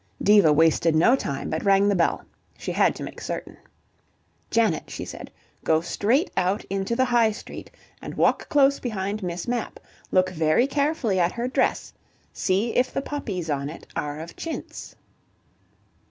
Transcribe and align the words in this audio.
Diva 0.23 0.51
wasted 0.51 0.95
no 0.95 1.15
time, 1.15 1.51
but 1.51 1.63
rang 1.63 1.87
the 1.87 1.93
bell. 1.93 2.23
She 2.57 2.71
had 2.71 2.95
to 2.95 3.03
make 3.03 3.21
certain. 3.21 3.55
"Janet," 4.49 4.89
she 4.89 5.05
said, 5.05 5.29
"go 5.63 5.79
straight 5.79 6.31
out 6.35 6.63
into 6.71 6.95
the 6.95 7.05
High 7.05 7.31
Street, 7.31 7.69
and 8.01 8.15
walk 8.17 8.49
close 8.49 8.79
behind 8.79 9.21
Miss 9.21 9.47
Mapp. 9.47 9.79
Look 10.09 10.31
very 10.31 10.65
carefully 10.65 11.19
at 11.19 11.33
her 11.33 11.47
dress; 11.47 11.93
see 12.33 12.73
if 12.75 12.91
the 12.91 13.03
poppies 13.03 13.47
on 13.47 13.69
it 13.69 13.85
are 13.95 14.19
of 14.19 14.35
chintz." 14.35 14.95